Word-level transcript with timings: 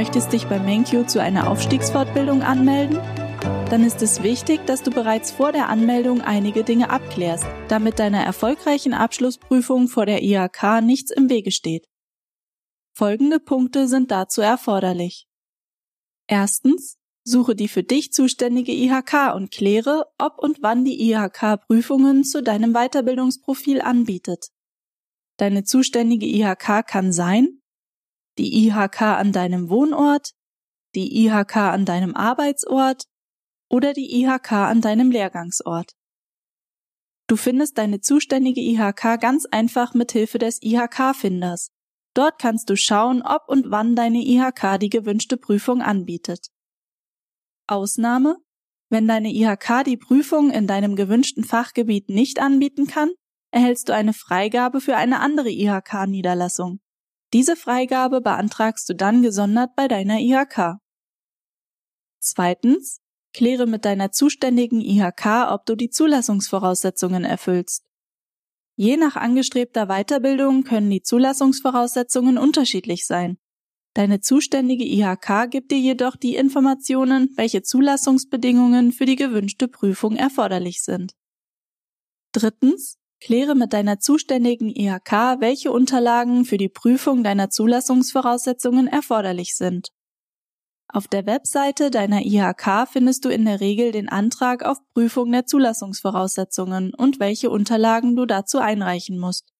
möchtest 0.00 0.32
dich 0.32 0.46
bei 0.46 0.58
MenQ 0.58 1.10
zu 1.10 1.20
einer 1.20 1.50
Aufstiegsfortbildung 1.50 2.40
anmelden? 2.40 2.96
Dann 3.68 3.84
ist 3.84 4.00
es 4.00 4.22
wichtig, 4.22 4.64
dass 4.64 4.82
du 4.82 4.90
bereits 4.90 5.30
vor 5.30 5.52
der 5.52 5.68
Anmeldung 5.68 6.22
einige 6.22 6.64
Dinge 6.64 6.88
abklärst, 6.88 7.44
damit 7.68 7.98
deiner 7.98 8.24
erfolgreichen 8.24 8.94
Abschlussprüfung 8.94 9.88
vor 9.88 10.06
der 10.06 10.22
IHK 10.22 10.80
nichts 10.80 11.10
im 11.10 11.28
Wege 11.28 11.50
steht. 11.50 11.86
Folgende 12.94 13.40
Punkte 13.40 13.88
sind 13.88 14.10
dazu 14.10 14.40
erforderlich. 14.40 15.28
Erstens, 16.26 16.96
suche 17.22 17.54
die 17.54 17.68
für 17.68 17.82
dich 17.82 18.10
zuständige 18.10 18.72
IHK 18.72 19.34
und 19.34 19.50
kläre, 19.50 20.06
ob 20.16 20.38
und 20.38 20.62
wann 20.62 20.86
die 20.86 21.10
IHK 21.10 21.58
Prüfungen 21.66 22.24
zu 22.24 22.42
deinem 22.42 22.72
Weiterbildungsprofil 22.72 23.82
anbietet. 23.82 24.46
Deine 25.36 25.64
zuständige 25.64 26.24
IHK 26.24 26.86
kann 26.86 27.12
sein 27.12 27.59
die 28.40 28.66
IHK 28.66 29.02
an 29.02 29.32
deinem 29.32 29.68
Wohnort, 29.68 30.30
die 30.94 31.26
IHK 31.26 31.56
an 31.56 31.84
deinem 31.84 32.16
Arbeitsort 32.16 33.04
oder 33.68 33.92
die 33.92 34.22
IHK 34.22 34.52
an 34.52 34.80
deinem 34.80 35.10
Lehrgangsort. 35.10 35.92
Du 37.28 37.36
findest 37.36 37.78
deine 37.78 38.00
zuständige 38.00 38.60
IHK 38.60 39.20
ganz 39.20 39.46
einfach 39.46 39.94
mit 39.94 40.10
Hilfe 40.12 40.38
des 40.38 40.60
IHK-Finders. 40.62 41.70
Dort 42.14 42.40
kannst 42.40 42.68
du 42.70 42.76
schauen, 42.76 43.22
ob 43.22 43.42
und 43.46 43.70
wann 43.70 43.94
deine 43.94 44.18
IHK 44.18 44.78
die 44.80 44.88
gewünschte 44.88 45.36
Prüfung 45.36 45.82
anbietet. 45.82 46.48
Ausnahme 47.68 48.38
wenn 48.90 49.06
deine 49.06 49.32
IHK 49.32 49.84
die 49.84 49.96
Prüfung 49.96 50.50
in 50.50 50.66
deinem 50.66 50.96
gewünschten 50.96 51.44
Fachgebiet 51.44 52.08
nicht 52.08 52.40
anbieten 52.40 52.88
kann, 52.88 53.10
erhältst 53.52 53.88
du 53.88 53.94
eine 53.94 54.12
Freigabe 54.12 54.80
für 54.80 54.96
eine 54.96 55.20
andere 55.20 55.48
IHK-Niederlassung. 55.48 56.80
Diese 57.32 57.54
Freigabe 57.54 58.20
beantragst 58.20 58.88
du 58.88 58.94
dann 58.94 59.22
gesondert 59.22 59.76
bei 59.76 59.86
deiner 59.86 60.18
IHK. 60.18 60.78
Zweitens, 62.18 63.00
kläre 63.32 63.66
mit 63.66 63.84
deiner 63.84 64.10
zuständigen 64.10 64.80
IHK, 64.80 65.48
ob 65.50 65.64
du 65.64 65.76
die 65.76 65.90
Zulassungsvoraussetzungen 65.90 67.24
erfüllst. 67.24 67.84
Je 68.76 68.96
nach 68.96 69.16
angestrebter 69.16 69.86
Weiterbildung 69.86 70.64
können 70.64 70.90
die 70.90 71.02
Zulassungsvoraussetzungen 71.02 72.38
unterschiedlich 72.38 73.06
sein. 73.06 73.38
Deine 73.94 74.20
zuständige 74.20 74.84
IHK 74.84 75.50
gibt 75.50 75.72
dir 75.72 75.78
jedoch 75.78 76.16
die 76.16 76.36
Informationen, 76.36 77.30
welche 77.36 77.62
Zulassungsbedingungen 77.62 78.92
für 78.92 79.04
die 79.04 79.16
gewünschte 79.16 79.68
Prüfung 79.68 80.16
erforderlich 80.16 80.82
sind. 80.82 81.12
Drittens, 82.32 82.99
kläre 83.20 83.54
mit 83.54 83.72
deiner 83.72 83.98
zuständigen 84.00 84.68
IHK, 84.68 85.40
welche 85.40 85.70
Unterlagen 85.70 86.44
für 86.44 86.56
die 86.56 86.68
Prüfung 86.68 87.22
deiner 87.22 87.50
Zulassungsvoraussetzungen 87.50 88.86
erforderlich 88.86 89.54
sind. 89.54 89.88
Auf 90.92 91.06
der 91.06 91.24
Webseite 91.26 91.90
deiner 91.90 92.22
IHK 92.22 92.88
findest 92.90 93.24
du 93.24 93.28
in 93.28 93.44
der 93.44 93.60
Regel 93.60 93.92
den 93.92 94.08
Antrag 94.08 94.64
auf 94.64 94.78
Prüfung 94.92 95.30
der 95.30 95.46
Zulassungsvoraussetzungen 95.46 96.92
und 96.94 97.20
welche 97.20 97.50
Unterlagen 97.50 98.16
du 98.16 98.26
dazu 98.26 98.58
einreichen 98.58 99.18
musst. 99.18 99.52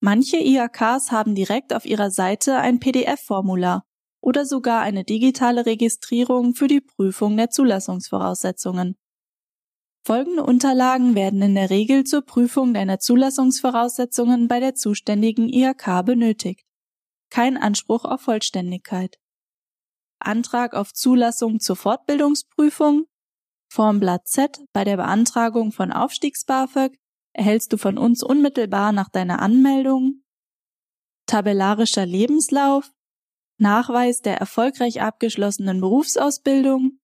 Manche 0.00 0.36
IHKs 0.36 1.10
haben 1.10 1.34
direkt 1.34 1.72
auf 1.72 1.86
ihrer 1.86 2.10
Seite 2.10 2.58
ein 2.58 2.78
PDF-Formular 2.78 3.84
oder 4.20 4.44
sogar 4.44 4.82
eine 4.82 5.04
digitale 5.04 5.64
Registrierung 5.64 6.54
für 6.54 6.68
die 6.68 6.82
Prüfung 6.82 7.38
der 7.38 7.48
Zulassungsvoraussetzungen. 7.48 8.96
Folgende 10.06 10.44
Unterlagen 10.44 11.14
werden 11.14 11.40
in 11.40 11.54
der 11.54 11.70
Regel 11.70 12.04
zur 12.04 12.20
Prüfung 12.20 12.74
deiner 12.74 12.98
Zulassungsvoraussetzungen 12.98 14.48
bei 14.48 14.60
der 14.60 14.74
zuständigen 14.74 15.48
IHK 15.48 16.04
benötigt. 16.04 16.66
Kein 17.30 17.56
Anspruch 17.56 18.04
auf 18.04 18.20
Vollständigkeit. 18.20 19.18
Antrag 20.18 20.74
auf 20.74 20.92
Zulassung 20.92 21.58
zur 21.58 21.76
Fortbildungsprüfung, 21.76 23.06
Formblatt 23.72 24.28
Z 24.28 24.62
bei 24.74 24.84
der 24.84 24.98
Beantragung 24.98 25.72
von 25.72 25.90
Aufstiegs-BAföG. 25.90 26.98
Erhältst 27.32 27.72
du 27.72 27.78
von 27.78 27.96
uns 27.96 28.22
unmittelbar 28.22 28.92
nach 28.92 29.08
deiner 29.08 29.40
Anmeldung. 29.40 30.22
Tabellarischer 31.26 32.04
Lebenslauf, 32.04 32.92
Nachweis 33.56 34.20
der 34.20 34.36
erfolgreich 34.36 35.00
abgeschlossenen 35.00 35.80
Berufsausbildung 35.80 37.00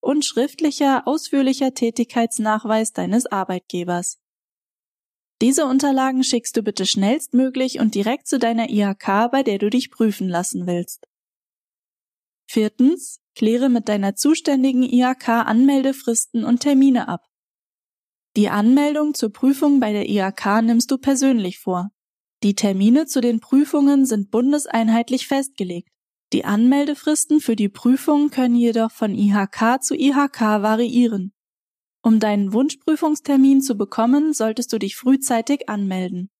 und 0.00 0.24
schriftlicher, 0.24 1.06
ausführlicher 1.06 1.74
Tätigkeitsnachweis 1.74 2.92
deines 2.92 3.26
Arbeitgebers. 3.26 4.18
Diese 5.40 5.66
Unterlagen 5.66 6.24
schickst 6.24 6.56
du 6.56 6.62
bitte 6.62 6.84
schnellstmöglich 6.84 7.78
und 7.78 7.94
direkt 7.94 8.26
zu 8.26 8.38
deiner 8.38 8.70
IHK, 8.70 9.30
bei 9.30 9.42
der 9.42 9.58
du 9.58 9.70
dich 9.70 9.90
prüfen 9.90 10.28
lassen 10.28 10.66
willst. 10.66 11.06
Viertens, 12.50 13.20
kläre 13.34 13.68
mit 13.68 13.88
deiner 13.88 14.16
zuständigen 14.16 14.82
IHK 14.82 15.28
Anmeldefristen 15.28 16.44
und 16.44 16.60
Termine 16.60 17.06
ab. 17.06 17.24
Die 18.36 18.48
Anmeldung 18.48 19.14
zur 19.14 19.32
Prüfung 19.32 19.80
bei 19.80 19.92
der 19.92 20.08
IHK 20.08 20.62
nimmst 20.62 20.90
du 20.90 20.98
persönlich 20.98 21.58
vor. 21.58 21.90
Die 22.42 22.54
Termine 22.54 23.06
zu 23.06 23.20
den 23.20 23.40
Prüfungen 23.40 24.06
sind 24.06 24.30
bundeseinheitlich 24.30 25.26
festgelegt. 25.26 25.90
Die 26.32 26.44
Anmeldefristen 26.44 27.40
für 27.40 27.56
die 27.56 27.70
Prüfung 27.70 28.30
können 28.30 28.54
jedoch 28.54 28.90
von 28.90 29.14
IHK 29.14 29.82
zu 29.82 29.94
IHK 29.94 30.40
variieren. 30.40 31.32
Um 32.02 32.20
deinen 32.20 32.52
Wunschprüfungstermin 32.52 33.62
zu 33.62 33.76
bekommen, 33.76 34.34
solltest 34.34 34.72
du 34.72 34.78
dich 34.78 34.96
frühzeitig 34.96 35.68
anmelden. 35.68 36.30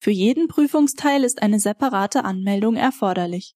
Für 0.00 0.10
jeden 0.10 0.48
Prüfungsteil 0.48 1.24
ist 1.24 1.42
eine 1.42 1.60
separate 1.60 2.24
Anmeldung 2.24 2.76
erforderlich. 2.76 3.54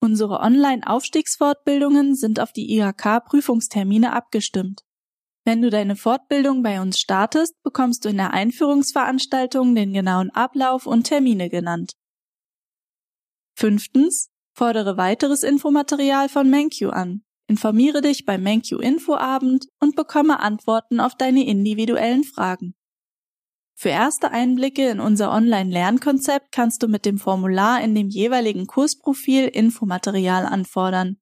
Unsere 0.00 0.40
Online-Aufstiegsfortbildungen 0.40 2.14
sind 2.14 2.40
auf 2.40 2.52
die 2.52 2.74
IHK-Prüfungstermine 2.76 4.12
abgestimmt. 4.12 4.82
Wenn 5.44 5.62
du 5.62 5.70
deine 5.70 5.96
Fortbildung 5.96 6.62
bei 6.62 6.80
uns 6.80 6.98
startest, 6.98 7.60
bekommst 7.62 8.04
du 8.04 8.08
in 8.08 8.16
der 8.16 8.32
Einführungsveranstaltung 8.32 9.74
den 9.74 9.92
genauen 9.92 10.30
Ablauf 10.30 10.86
und 10.86 11.04
Termine 11.04 11.48
genannt. 11.48 11.92
Fünftens, 13.56 14.29
fordere 14.60 14.98
weiteres 14.98 15.42
Infomaterial 15.42 16.28
von 16.28 16.50
MenQ 16.50 16.92
an. 16.92 17.22
Informiere 17.46 18.02
dich 18.02 18.26
beim 18.26 18.42
MenQ 18.42 18.72
Infoabend 18.72 19.64
und 19.80 19.96
bekomme 19.96 20.40
Antworten 20.40 21.00
auf 21.00 21.14
deine 21.14 21.46
individuellen 21.46 22.24
Fragen. 22.24 22.74
Für 23.74 23.88
erste 23.88 24.32
Einblicke 24.32 24.90
in 24.90 25.00
unser 25.00 25.32
Online-Lernkonzept 25.32 26.52
kannst 26.52 26.82
du 26.82 26.88
mit 26.88 27.06
dem 27.06 27.16
Formular 27.16 27.82
in 27.82 27.94
dem 27.94 28.10
jeweiligen 28.10 28.66
Kursprofil 28.66 29.46
Infomaterial 29.46 30.44
anfordern. 30.44 31.16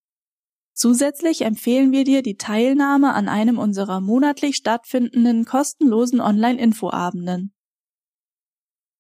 Zusätzlich 0.75 1.43
empfehlen 1.43 1.93
wir 1.93 2.03
dir 2.03 2.22
die 2.22 2.38
Teilnahme 2.38 3.15
an 3.15 3.28
einem 3.28 3.60
unserer 3.60 4.00
monatlich 4.00 4.56
stattfindenden 4.56 5.44
kostenlosen 5.44 6.21
Online-Infoabenden. 6.21 7.54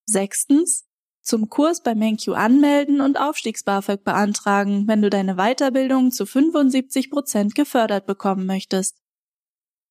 Sechstens. 0.06 0.87
Zum 1.28 1.50
Kurs 1.50 1.82
bei 1.82 1.94
MenQ 1.94 2.28
anmelden 2.28 3.02
und 3.02 3.20
Aufstiegs-BAföG 3.20 4.02
beantragen, 4.02 4.88
wenn 4.88 5.02
du 5.02 5.10
deine 5.10 5.34
Weiterbildung 5.34 6.10
zu 6.10 6.24
75 6.24 7.10
Prozent 7.10 7.54
gefördert 7.54 8.06
bekommen 8.06 8.46
möchtest. 8.46 8.96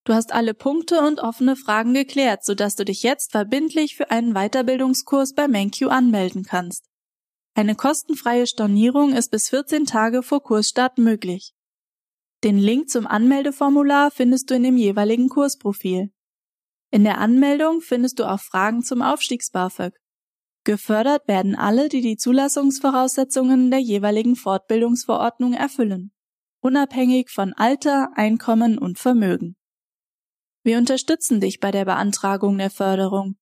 Du 0.04 0.16
hast 0.16 0.34
alle 0.34 0.56
Punkte 0.56 1.00
und 1.02 1.20
offene 1.20 1.56
Fragen 1.56 1.94
geklärt, 1.94 2.44
sodass 2.44 2.76
du 2.76 2.86
dich 2.86 3.04
jetzt 3.04 3.34
verbindlich 3.34 3.96
für 3.96 4.10
einen 4.10 4.34
Weiterbildungskurs 4.34 5.36
bei 5.36 5.48
MenQ 5.48 5.92
anmelden 5.92 6.42
kannst. 6.42 6.90
Eine 7.54 7.76
kostenfreie 7.76 8.48
Stornierung 8.48 9.14
ist 9.14 9.30
bis 9.30 9.50
14 9.50 9.86
Tage 9.86 10.24
vor 10.24 10.42
Kursstart 10.42 10.98
möglich. 10.98 11.54
Den 12.44 12.58
Link 12.58 12.90
zum 12.90 13.06
Anmeldeformular 13.06 14.10
findest 14.10 14.50
du 14.50 14.56
in 14.56 14.64
dem 14.64 14.78
jeweiligen 14.78 15.30
Kursprofil. 15.30 16.12
In 16.90 17.04
der 17.04 17.20
Anmeldung 17.20 17.82
findest 17.82 18.18
du 18.18 18.24
auch 18.24 18.40
Fragen 18.40 18.82
zum 18.82 19.04
Aufstiegs-BAföG. 19.04 19.94
Gefördert 20.68 21.30
werden 21.30 21.56
alle, 21.56 21.88
die 21.88 22.02
die 22.02 22.18
Zulassungsvoraussetzungen 22.18 23.72
der 23.72 23.80
jeweiligen 23.80 24.36
Fortbildungsverordnung 24.36 25.54
erfüllen, 25.54 26.12
unabhängig 26.60 27.30
von 27.30 27.54
Alter, 27.54 28.10
Einkommen 28.16 28.78
und 28.78 29.00
Vermögen. 29.00 29.56
Wir 30.64 30.78
unterstützen 30.78 31.40
dich 31.40 31.62
bei 31.62 31.72
der 31.72 31.86
Beantragung 31.86 32.58
der 32.58 32.70
Förderung. 32.70 33.38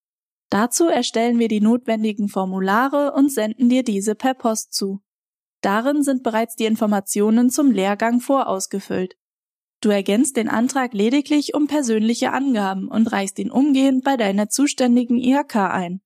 Dazu 0.51 0.86
erstellen 0.86 1.39
wir 1.39 1.48
die 1.48 1.62
notwendigen 1.62 2.30
Formulare 2.30 3.13
und 3.13 3.31
senden 3.31 3.69
dir 3.69 3.81
diese 3.81 4.13
per 4.13 4.36
Post 4.36 4.75
zu. 4.75 5.01
Darin 5.62 6.04
sind 6.04 6.21
bereits 6.21 6.56
die 6.56 6.66
Informationen 6.66 7.50
zum 7.50 7.71
Lehrgang 7.71 8.19
vorausgefüllt. 8.19 9.16
Du 9.81 9.89
ergänzt 9.89 10.38
den 10.38 10.48
Antrag 10.48 10.94
lediglich 10.94 11.56
um 11.56 11.66
persönliche 11.66 12.33
Angaben 12.33 12.88
und 12.88 13.12
reichst 13.12 13.39
ihn 13.39 13.50
umgehend 13.50 14.04
bei 14.04 14.16
deiner 14.16 14.48
zuständigen 14.48 15.18
IHK 15.18 15.56
ein. 15.56 16.01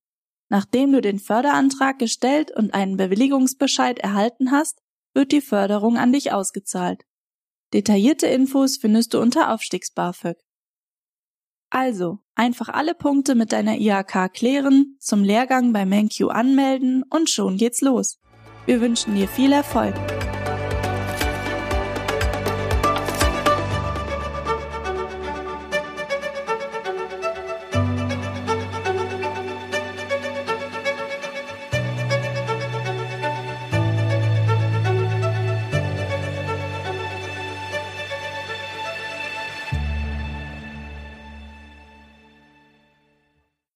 Nachdem 0.50 0.92
du 0.92 1.00
den 1.00 1.20
Förderantrag 1.20 1.98
gestellt 1.98 2.50
und 2.50 2.74
einen 2.74 2.96
Bewilligungsbescheid 2.96 4.00
erhalten 4.00 4.50
hast, 4.50 4.82
wird 5.14 5.32
die 5.32 5.40
Förderung 5.40 5.96
an 5.96 6.12
dich 6.12 6.32
ausgezahlt. 6.32 7.04
Detaillierte 7.72 8.26
Infos 8.26 8.76
findest 8.76 9.14
du 9.14 9.20
unter 9.20 9.54
Aufstiegs-BAföG. 9.54 10.36
Also, 11.70 12.18
einfach 12.34 12.68
alle 12.68 12.94
Punkte 12.94 13.36
mit 13.36 13.52
deiner 13.52 13.78
IHK 13.78 14.32
klären, 14.34 14.96
zum 14.98 15.22
Lehrgang 15.22 15.72
bei 15.72 15.86
MenQ 15.86 16.30
anmelden 16.30 17.04
und 17.08 17.30
schon 17.30 17.56
geht's 17.56 17.80
los. 17.80 18.18
Wir 18.66 18.80
wünschen 18.80 19.14
dir 19.14 19.28
viel 19.28 19.52
Erfolg. 19.52 19.94